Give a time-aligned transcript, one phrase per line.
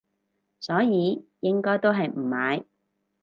[0.59, 2.65] 所以應該都係唔買